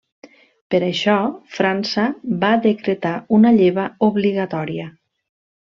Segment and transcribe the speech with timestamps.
[0.75, 1.17] Per això,
[1.57, 2.07] França
[2.45, 4.91] va decretar una lleva obligatòria.